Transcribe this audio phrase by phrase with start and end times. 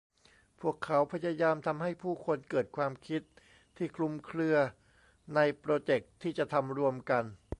[0.59, 3.21] พวกเขาพยายามทำให้ผู้คนเกิดความคิด
[3.77, 4.55] ที่คลุมเครือ
[5.35, 7.23] ในโปรเจคที่จะทำรวมกัน